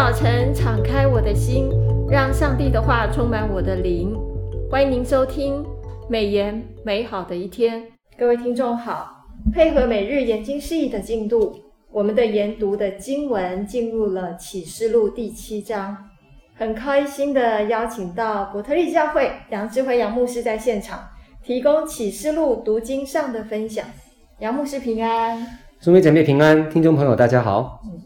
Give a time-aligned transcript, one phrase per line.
[0.00, 1.68] 早晨敞开我的心，
[2.08, 4.18] 让上帝的话充满我的灵。
[4.70, 5.62] 欢迎您收听
[6.08, 7.84] 美言美好的一天。
[8.18, 11.54] 各位听众好，配合每日研经释义的进度，
[11.92, 15.94] 我们的研读的经文进入了启示录第七章。
[16.54, 20.98] 很开心的邀请到伯特利教会杨智辉杨牧师在现场，
[21.44, 23.84] 提供启示录读经上的分享。
[24.38, 25.46] 杨牧师平安，
[25.78, 27.82] 诸位姐妹平安，听众朋友大家好。
[27.84, 28.00] 嗯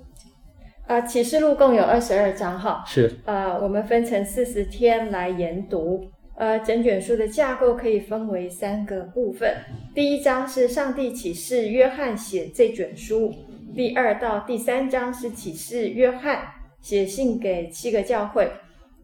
[0.86, 6.04] 呃，启示录共有二十二章哈，是，呃，我们分成四十天来研读，
[6.36, 9.56] 呃，整卷书的架构可以分为三个部分。
[9.94, 13.32] 第一章是上帝启示约翰写这卷书，
[13.74, 16.42] 第二到第三章是启示约翰
[16.82, 18.52] 写信给七个教会，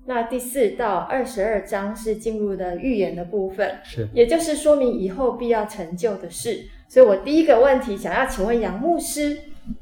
[0.05, 6.61] 那第四到二十二章是进入的预言的部分，是，也就是说明以后必要成就的事。
[6.91, 9.39] 所以我第一个问题想要请问杨牧师。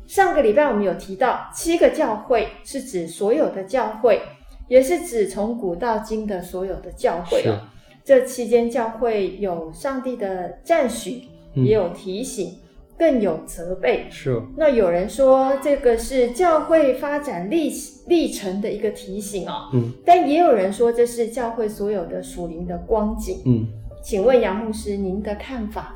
[0.06, 4.20] 上个礼拜我们有提到，七个教会是指所有的教会，
[4.69, 7.61] 也是指从古到今的所有的教会哦。
[8.05, 12.58] 这期间教会有上帝的赞许，也有提醒，嗯、
[12.98, 14.06] 更有责备。
[14.08, 14.41] 是。
[14.56, 17.70] 那有人说这个是教会发展历
[18.06, 19.69] 历程的一个提醒哦。
[19.75, 19.92] 嗯。
[20.06, 23.42] 但也有人说这是教会所有的属灵的光景。
[23.45, 23.67] 嗯。
[24.02, 25.95] 请问杨牧师，您的看法？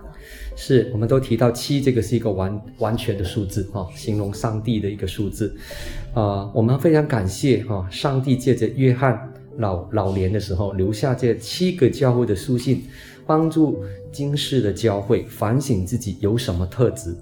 [0.55, 5.55] 是，我们都提到七，这个是一个完完全的数字哈，形容上帝的一个数字，
[6.15, 12.85] 啊、我们非常感谢哈，上帝借着约翰老老年的时候留下这七个教会的书信，
[13.27, 17.17] 帮助今世的教会反省自己有什么特质，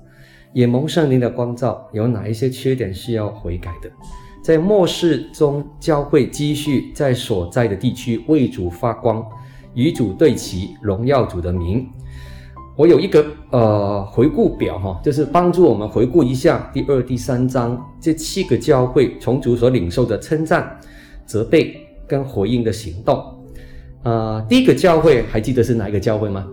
[0.52, 3.90] 也蒙圣灵的光照，有哪一些缺点需要悔改的，
[4.42, 9.24] 在末世中教会积蓄在所在的地区为主发光，
[9.74, 11.88] 与主对齐，荣耀主的名。
[12.76, 20.78] 我有一个呃回顾表哈，就是帮助我们回顾一下第二、第三章这七个教会从主所领受的称赞、
[21.26, 23.22] 责备跟回应的行动。
[24.02, 26.46] 呃，第一个教会还记得是哪一个教会吗？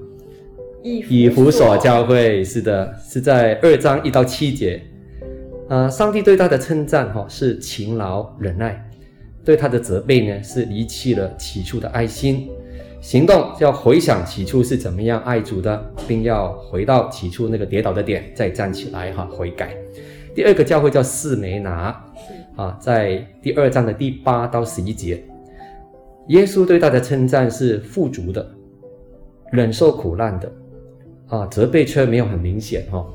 [0.83, 4.81] 以弗所教会，是的，是在二章一到七节。
[5.69, 8.89] 呃，上帝对他的称赞哈是勤劳忍耐，
[9.43, 12.49] 对他的责备呢是离弃了起初的爱心。
[13.07, 19.73] 行动要回想起初是怎么样爱主的，并要回到起初那个跌倒的点，再站起来哈，悔改。
[20.35, 22.03] 第二个教会叫士每拿，
[22.57, 25.23] 啊，在第二章的第八到十一节，
[26.27, 28.45] 耶稣对他的称赞是富足的，
[29.53, 30.51] 忍受苦难的，
[31.29, 33.07] 啊，责备却没有很明显哈。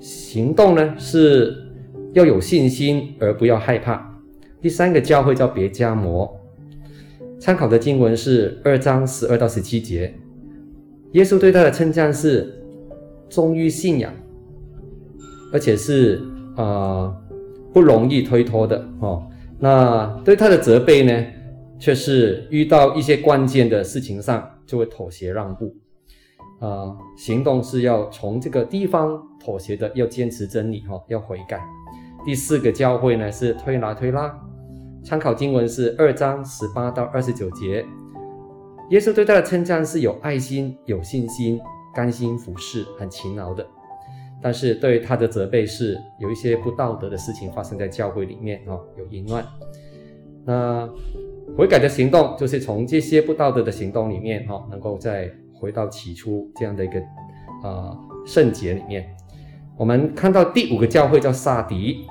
[0.00, 1.56] 行动呢是
[2.12, 4.20] 要有信心而不要害怕。
[4.60, 6.41] 第三个教会叫别加摩。
[7.42, 10.14] 参考的经文是二章十二到十七节，
[11.10, 12.54] 耶稣对他的称赞是
[13.28, 14.14] 忠于信仰，
[15.52, 16.22] 而且是
[16.54, 17.12] 啊、
[17.72, 19.28] 不容易推脱的哦。
[19.58, 21.26] 那对他的责备呢，
[21.80, 25.74] 却是遇到一些关键的事情上就会妥协让步
[26.60, 31.60] 啊、行动是要从这个地方妥协的，要坚持真理哈、哦，要悔改。
[32.24, 34.32] 第四个教会呢是推拿推拉。
[35.04, 37.84] 参考经文是二章十八到二十九节，
[38.90, 41.60] 耶稣对他的称赞是有爱心、有信心、
[41.92, 43.66] 甘心服侍、很勤劳的。
[44.40, 49.44] 但是对他的责备是有一些不道德的事情发生在教会里面哦，有淫乱。
[50.44, 50.88] 那
[51.56, 57.00] 悔改的行动就是从这些不道德的行动里面哈，能够再回到起初这样的一个
[57.64, 59.04] 呃圣洁里面。
[59.76, 62.06] 我们看到第五个教会叫撒狄。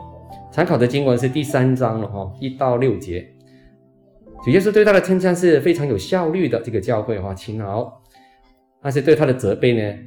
[0.52, 3.26] 参考的经文是第三章了哈，一到六节。
[4.44, 7.90] 主耶稣对他的称赞是非常有效率的，这个教会哈，勤劳。
[8.82, 9.98] 但是对他的责备呢，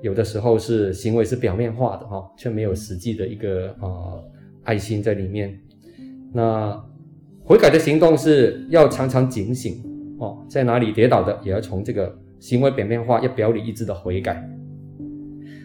[0.00, 4.24] 有的时候是行为是表面化的哈，却没有实际的一个啊、呃、
[4.62, 5.58] 爱心在里面。
[6.32, 6.80] 那
[7.42, 9.82] 悔改的行动是要常常警醒
[10.20, 14.48] 哦，在哪里跌倒的，也要从这个行为表面化，要表里一致的悔改。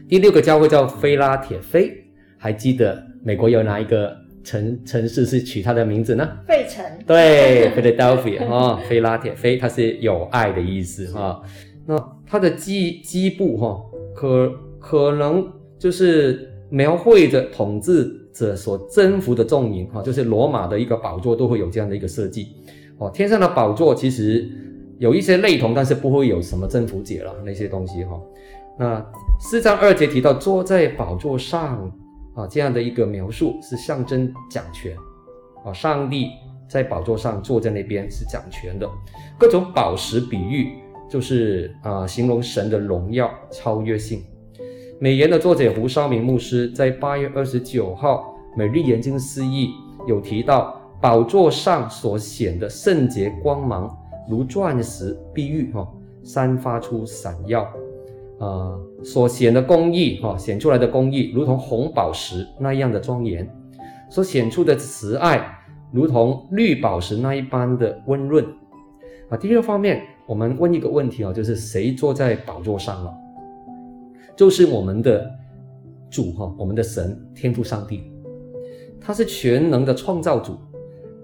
[0.08, 1.94] 第六个教会叫菲拉铁非，
[2.39, 3.07] 还记得？
[3.24, 6.27] 美国有哪一个城城市是取它的名字呢？
[6.48, 6.83] 费城。
[7.06, 11.42] 对，Philadelphia 哈，菲拉铁菲，它是有爱的意思哈。
[11.86, 13.81] 那它的基基部哈，
[14.16, 15.45] 可可能
[15.77, 22.56] 就是描绘着统治者所征服的众民哈，就是罗马的一个宝座都会有这样的一个设计。
[22.98, 24.48] 哦，天上的宝座其实
[24.98, 28.19] 有一些类同，但是不会有什么征服者了那些东西哈。
[28.77, 29.06] 那
[29.39, 31.92] 四章二节提到坐在宝座上。
[32.39, 34.95] 啊，这样的一个描述是象征掌权，
[35.65, 36.30] 啊，上帝
[36.69, 38.89] 在宝座上坐在那边是掌权的，
[39.38, 40.75] 各种宝石比喻
[41.09, 44.24] 就是啊，形容神的荣耀超越性。
[45.01, 49.71] 美言的作者胡绍明牧师在八月二十九号每日研经释义
[50.07, 53.94] 有提到宝座上所显的圣洁光芒，
[54.30, 55.86] 如钻石碧玉哈，
[56.24, 57.68] 散发出闪耀，
[58.39, 63.47] 呃，所显的公义哈，显出来的公义如同红宝石那样的庄严，
[64.09, 65.45] 所显出的慈爱
[65.91, 68.45] 如同绿宝石那一般的温润。
[69.30, 73.13] 啊，第二方面，我们问一个问题啊，就是谁坐在宝座上了？
[74.36, 75.30] 就是我们的
[76.09, 78.09] 主哈，我们的神天父上帝，
[79.01, 80.57] 他是全能的创造主。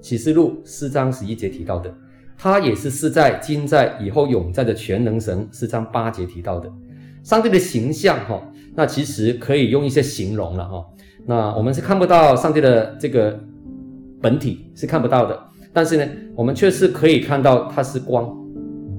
[0.01, 1.91] 启示录四章十一节提到的，
[2.37, 5.47] 他也是昔在、今在、以后永在的全能神。
[5.51, 6.71] 四章八节提到的，
[7.25, 8.39] 上帝的形象哈，
[8.75, 10.85] 那其实可以用一些形容了哈。
[11.25, 13.37] 那我们是看不到上帝的这个
[14.21, 15.37] 本体，是看不到的。
[15.73, 18.25] 但是呢，我们却是可以看到它是光，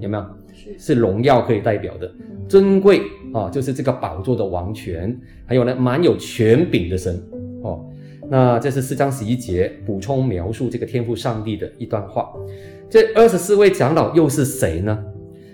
[0.00, 0.26] 有没有？
[0.52, 2.10] 是是荣耀可以代表的，
[2.48, 3.02] 尊贵
[3.32, 7.22] 啊，就是这个宝座的王权，还有呢，满有权柄的神
[7.62, 7.88] 哦。
[8.28, 12.32] 那这是四章十一节补充描述这个天赋上帝的一段话。
[12.90, 14.98] 这二十四位长老又是谁呢？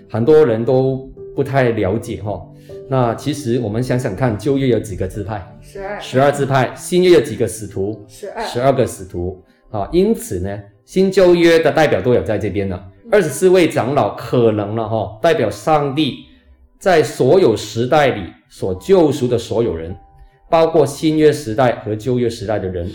[0.09, 2.49] 很多人都不太了解哈、哦。
[2.89, 5.57] 那其实我们想想看，旧约有几个支派？
[5.61, 5.99] 十二。
[5.99, 6.73] 十二支派。
[6.75, 8.05] 新约有几个使徒？
[8.07, 8.43] 十二。
[8.45, 10.59] 十二个使徒啊，因此呢。
[10.85, 16.25] 新旧约的代表都有在这边了，二十四位长老可能了哈，代表上帝
[16.77, 19.95] 在所有时代里所救赎的所有人，
[20.49, 22.91] 包括新约时代和旧约时代的人，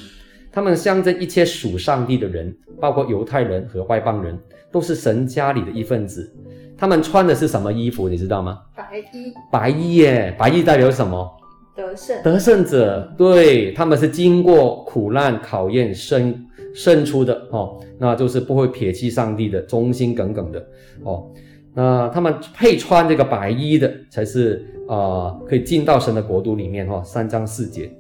[0.51, 4.39] 他们象征一切属上帝的人，包括犹太人和外邦人，
[4.71, 6.33] 都是神家里的一份子。
[6.77, 8.59] 他们穿的是什么衣服，你知道吗？
[8.77, 9.33] 白衣。
[9.51, 11.31] 白衣耶，白衣代表什么？
[11.75, 12.23] 得胜。
[12.23, 16.45] 得胜者，对，他们是经过苦难考验生。
[16.75, 20.65] 胜出的哦，那就是不会撇弃上帝的，忠心耿耿的
[21.03, 21.29] 哦。
[21.75, 27.03] 那他们配穿这个白衣的，才是啊、呃，可以进到神的国度里面哈、哦。
[27.05, 27.91] 三章四节，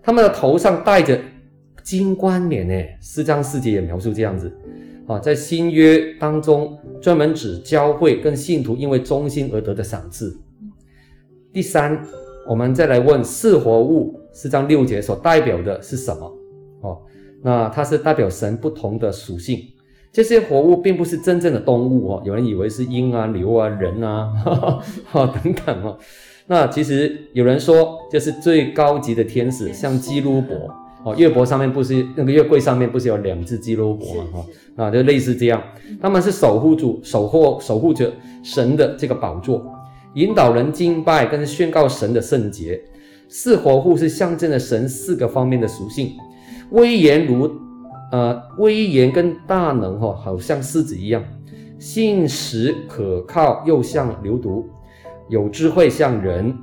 [0.00, 1.18] 他们的头上戴着
[1.84, 4.50] 金冠冕诶，四章四节也描述这样子
[5.06, 10.34] 啊，在新约当中专门指教会跟信徒因为忠心而得的赏赐。
[11.52, 12.02] 第三，
[12.48, 16.26] 我们再来问四活物，四章六节所代表的是什么
[16.80, 16.98] 哦？
[17.42, 19.60] 那它是代表神不同的属性，
[20.10, 25.98] 这些活物并不是真正的动物哦，有人以为是鹰啊、牛啊、人啊， 哈哈哈等等哦。
[26.46, 30.56] 那其实有人说，就是最高级的天使，像基路伯
[31.04, 35.62] 哦，月帛上面不是那个月桂上面不是有两只基路伯嘛哈，啊，就类似这样，
[36.00, 38.10] 他们是守护主、守护、守护着
[38.42, 39.64] 神的这个宝座，
[40.14, 42.80] 引导人敬拜跟宣告神的圣洁。
[43.28, 46.12] 四活物是象征着神四个方面的属性。
[46.70, 47.50] 威严如，
[48.12, 51.22] 呃，威严跟大能哈、哦，好像狮子一样，
[51.78, 54.64] 信实可靠又像牛犊，
[55.28, 56.56] 有智慧像人，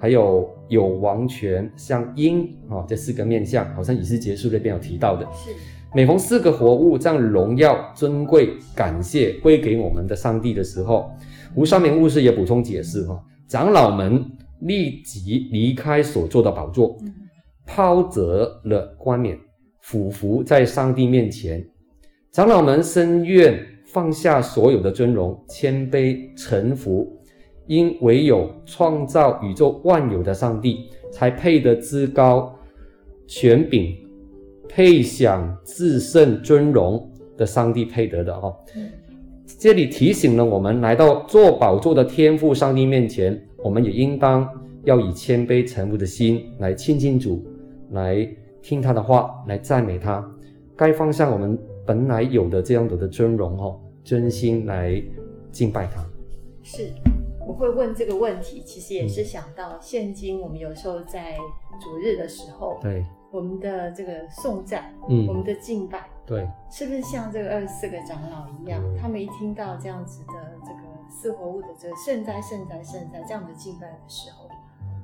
[0.00, 5.26] 还有有王权像鹰啊、哦，这四个面相，好像以是结束那边有提到的。
[5.32, 5.50] 是，
[5.94, 11.10] 每逢四个活物将荣耀、尊贵、感谢归给我们的上帝的时候，
[11.54, 14.24] 吴绍明牧师也补充解释哈、哦，长老们
[14.60, 16.96] 立即离开所坐的宝座。
[17.02, 17.12] 嗯
[17.68, 19.36] 抛折了冠冕，
[19.80, 21.66] 俯伏在上帝面前。
[22.30, 27.15] 长老们深愿放下所有的尊荣，谦卑臣服，
[27.66, 32.54] 因唯有创造宇宙万有的上帝，才配得至高
[33.26, 33.96] 权柄，
[34.68, 38.54] 配享至圣尊荣的上帝配得的哦。
[39.58, 44.48] 这里提醒了我们，来到坐宝座的天父上帝面前，我们也应当
[44.84, 47.44] 要以谦卑臣服的心来亲近主。
[47.92, 48.28] 来
[48.60, 50.28] 听他的话，来赞美他，
[50.76, 55.00] 该放下我们本来有的这样子的尊荣哦，真心来
[55.52, 56.04] 敬拜他。
[56.64, 56.90] 是，
[57.56, 61.36] 会问这个问题，其实也是想到现今我们有时候在
[61.80, 63.04] 主日的时候，对。
[63.32, 70.32] 我们的这个颂赞，嗯，我们的敬拜，对，是不是像这个二十四个长老一样，他们一听到这样子的
[70.64, 74.48] 这个四活物的这个圣哉圣哉圣哉这样的敬拜的时候，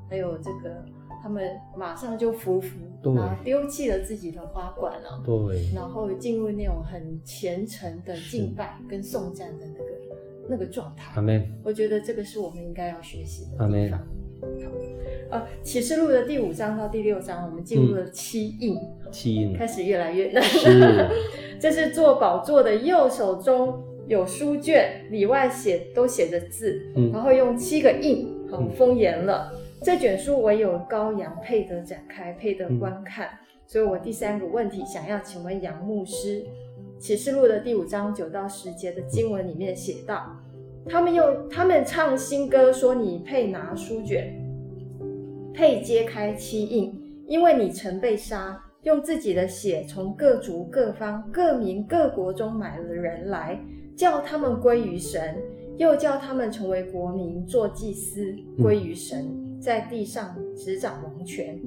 [0.08, 0.84] 还有这个。
[1.22, 9.84] 他们马上就匍匐，然后丢弃了自己的花冠了，对，然后进入那种很虔诚的敬拜跟颂赞的那个
[10.52, 11.10] 那个状态。
[11.16, 11.42] 阿门。
[11.64, 13.66] 我觉得这个是我们应该要学习的地方。
[13.66, 13.90] 阿门。
[13.92, 13.98] 好，
[15.30, 18.76] 呃，启示录的第五章到第六章，我们进入了七印，
[19.12, 20.42] 七印开始越来越难。
[20.42, 21.08] 是，
[21.60, 29.52] 这是坐宝座的右手中有书卷，里外写都写着字，嗯，然后用七个印，好封严了。
[29.80, 33.28] 这卷书唯有羔羊配得展开，配得观看。
[33.28, 36.40] 嗯、所以我第三个问题想要请问杨牧师，
[36.98, 40.36] 《启示录》的第五章九到十节的经文里面写道，
[40.88, 44.34] 他们用他们唱新歌说：“你配拿书卷，
[45.54, 46.92] 配揭开七印，
[47.26, 53.58] 因为你曾被杀，用自己的血从各族、各方、各民、各国中买了人来，
[53.96, 55.36] 叫他们归于神，
[55.76, 61.60] 又叫他们成为国民，做祭司，归于神，在地上执掌王权。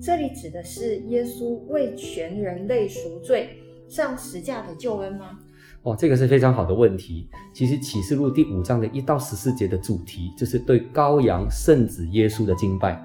[0.00, 3.50] 这里指的是耶稣为全人类赎罪
[3.88, 5.38] 上十架的救恩吗？
[5.82, 7.26] 哦，这个是非常好的问题。
[7.54, 13.02] 其实启示录第五章的一到十四节的主题就是对羔羊圣子耶稣的敬拜。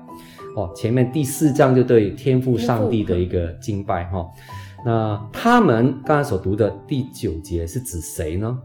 [0.56, 4.30] 哦，前面第四章就对天父上帝的一个敬拜哈、哦。
[4.86, 8.58] 那他们刚才所读的第九节是指谁呢？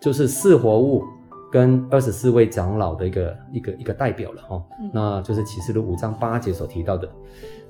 [0.00, 1.02] 就是四活物
[1.50, 4.64] 跟二十四位长老的一个一个一个代表了哈、哦。
[4.92, 7.08] 那就是启示录五章八节所提到的。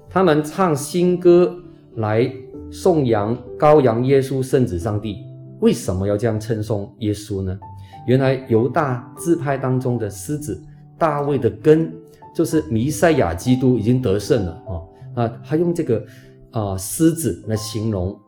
[0.09, 1.55] 他们唱新歌
[1.97, 2.31] 来
[2.71, 5.32] 颂扬羔羊耶稣圣子上帝。
[5.63, 7.59] 为什么要这样称颂耶稣呢？
[8.07, 10.61] 原来犹大自派当中的狮子
[10.99, 11.93] 大卫的根，
[12.35, 15.23] 就是弥赛亚基督已经得胜了啊！
[15.23, 16.05] 啊，他用这个
[16.51, 18.19] 啊狮子来形容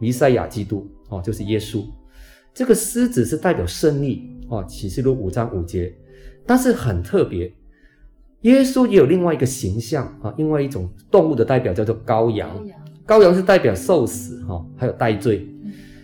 [0.00, 1.84] 弥赛亚基督哦，就是耶稣。
[2.52, 5.94] 这个狮子是代表胜利啊，启示录五章五节。
[6.44, 7.52] 但是很特别。
[8.40, 12.50] 耶稣也有另外一个形象啊，另外一种动物的代表叫做羔羊。
[13.06, 15.46] 羔羊是代表受死哈，还有代罪，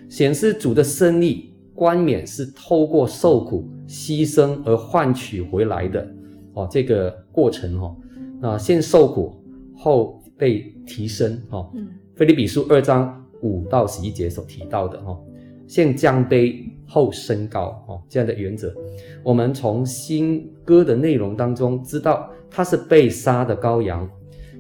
[0.09, 6.07] 显示主的胜利冠冕是透过受苦牺牲而换取回来的
[6.55, 6.69] 哦。
[6.71, 7.97] 这个过程哈，
[8.41, 9.35] 那先受苦
[9.77, 11.71] 后被提升哈。
[12.15, 15.19] 腓立比书二章五到十一节所提到的哈，
[15.67, 18.75] 先降卑后升高哦，这样的原则，
[19.23, 24.09] 我们从新歌的内容当中知道，他是被杀的羔羊，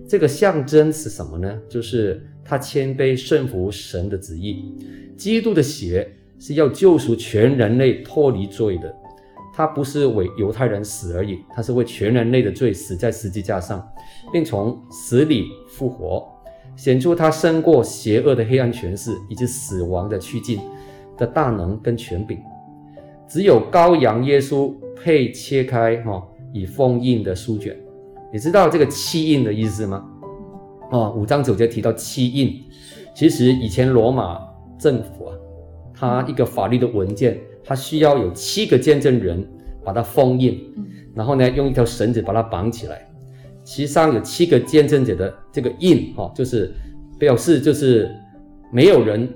[0.06, 1.58] 这个象征是什么呢？
[1.66, 4.74] 就是他谦卑顺服神的旨意。
[5.16, 8.94] 基督的血是要救赎全人类脱离罪的，
[9.54, 13.86] 他不是为犹太人死而已，他是为全人类的罪死在十字架上，
[14.32, 16.28] 并从死里复活，
[16.76, 20.60] 显出他胜过邪恶的黑暗权势以及死亡的趋近
[21.16, 22.38] 的大能跟权柄。
[23.26, 27.76] 只有羔羊耶稣配切开哈以封印的书卷，
[28.32, 30.04] 你知道这个七印的意思吗？
[30.92, 32.62] 哦，五章九节提到七印，
[33.14, 34.38] 其实以前罗马
[34.78, 35.36] 政府啊，
[35.94, 39.46] 它一个法律的文件，它需要有七个见证人
[39.84, 40.60] 把它封印，
[41.14, 43.08] 然后呢用一条绳子把它绑起来，
[43.64, 46.72] 其上有七个见证者的这个印哈，就是
[47.18, 48.10] 表示就是
[48.70, 49.28] 没有人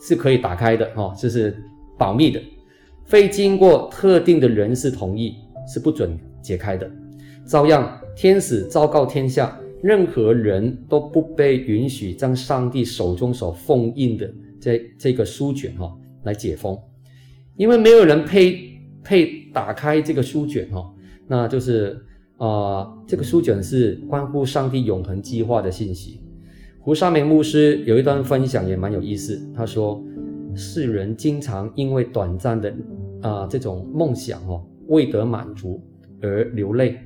[0.00, 1.56] 是可以打开的哈，就是
[1.98, 2.40] 保密的。
[3.04, 5.34] 非经过特定的人士同意
[5.66, 6.88] 是不准解开的。
[7.44, 16.78] 照样，天使昭告天下，任何人都不被允许将上帝手中所封印的这这个书卷哈来解封，
[17.56, 20.92] 因为没有人配配打开这个书卷哈。
[21.26, 21.98] 那就是
[22.36, 26.20] 啊、这个书卷是关乎上帝永恒计划的信息。
[26.78, 30.04] 胡沙梅牧师有一段分享也蛮有意思，他说。
[30.52, 32.74] 世人经常因为短暂的
[33.22, 35.80] 啊、这种梦想哦未得满足
[36.20, 36.98] 而流泪，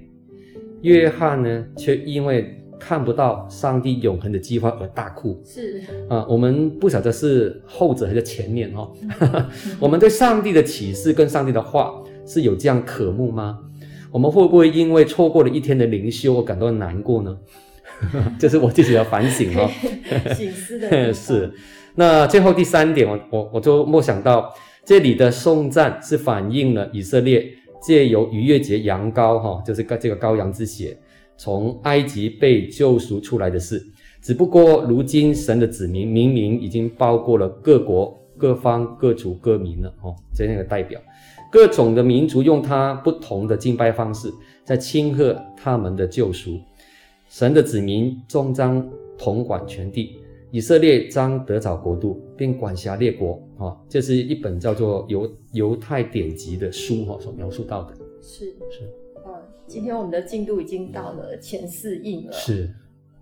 [0.80, 5.40] 约翰呢却因为看不到上帝永恒的计划而大哭。
[5.44, 8.92] 是啊、呃，我们不晓得是后者还是前面哦。
[9.80, 11.94] 我们对上帝的启示跟上帝的话
[12.26, 13.58] 是有这样渴慕吗？
[14.10, 17.36] 我们会不会因为错过了一天的灵修而感到难过呢？
[18.38, 19.70] 这是我自己的反省哦。
[20.34, 21.52] 省思的是。
[21.96, 24.52] 那最后第三点，我我我就默想到，
[24.84, 27.46] 这里的颂赞是反映了以色列
[27.80, 30.96] 借由逾越节羊羔哈，就是这个羔羊之血，
[31.36, 33.84] 从埃及被救赎出来的事。
[34.22, 41.00] 只不过如今神的子民明明已经包括了各国、各方、各族、各民了哦，这样的代表，
[41.52, 44.32] 各种的民族用他不同的敬拜方式
[44.64, 46.58] 在庆贺他们的救赎。
[47.28, 48.88] 神的子民终将
[49.18, 50.18] 统管全地。
[50.50, 53.34] 以色列将得着国度，并管辖列国。
[53.56, 57.94] 哈、哦，这是一本叫做犹犹太典籍的书哈、哦，所描述到的。
[58.22, 58.88] 是是，
[59.24, 62.32] 呃，今天我们的进度已经到了前四印了。
[62.32, 62.68] 是，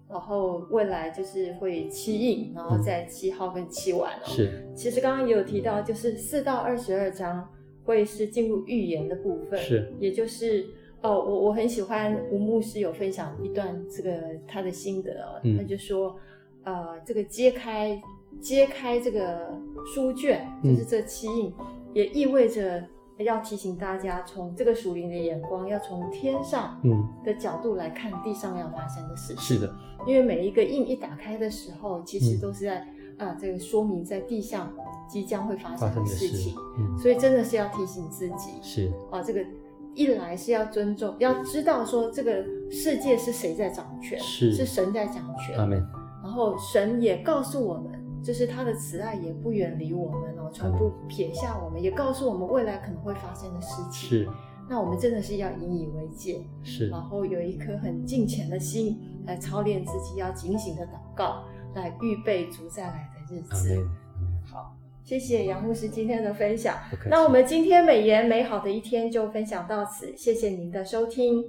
[0.08, 4.26] 然后未来就是会七印，然后在七号跟七晚哦。
[4.26, 7.48] 是，其实刚刚也有提到，就是四到二十二章
[7.84, 9.58] 会是进入预言的部分。
[9.58, 10.66] 是，也就是
[11.00, 14.12] 哦，我我很喜欢吴牧师有分享一段这个
[14.46, 16.16] 他的心得哦，嗯、他就说。
[16.64, 18.00] 呃，这个揭开
[18.40, 19.52] 揭开这个
[19.84, 22.80] 书卷，就是这七印，嗯、也意味着
[23.22, 29.42] 要提醒大家，从这个属灵的眼光，要从天上嗯的角度来看地上要发生的事情。
[29.42, 29.74] 是的，
[30.06, 32.86] 因为每一个印一打开的时候，其实都是在
[33.18, 34.72] 啊、这个说明在地上
[35.08, 36.54] 即将会发生的事情。
[36.78, 38.50] 嗯，所以真的是要提醒自己。
[38.62, 39.44] 是啊、呃，这个
[39.94, 45.56] 一来是要尊重，要知道说这个世界是谁在掌权，是是神在掌权。
[45.58, 45.86] 阿门。
[46.22, 54.08] 然后神也告诉我们，就是他的慈爱也不远离我们哦，从不撇下我们，也告诉我们未来可能会发生的事情。
[54.08, 54.28] 是，
[54.68, 63.86] 那我们真的是要引以为戒，是，然后有一颗很敬虔的心来操练自己，要警醒的祷告，来预备主再来的日子。
[64.44, 64.76] 好。
[65.04, 66.76] 谢谢杨牧师今天的分享。
[67.10, 71.42] 那我们今天美言美好的一天就分享到此，谢谢您的收听。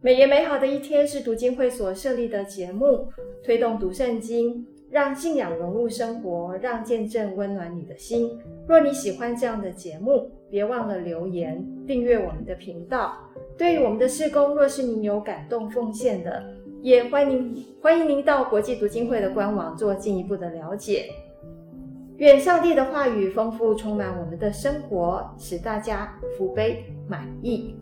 [0.00, 3.06] 美言美好的一天是读经会所设立的节目，
[3.44, 8.30] 推动读圣经，让信仰融入生活，让见证温暖你的心。
[8.64, 13.12] 若你喜欢这样的节目，别忘了留言订阅我们的频道。
[13.58, 16.40] 对于我们的事工，若是您有感动奉献的，
[16.80, 21.06] 也欢迎欢迎您到国际读经会的官网做进一步的了解。
[22.18, 27.74] 愿上帝的话语丰富充满我们的生活，使大家福杯满溢。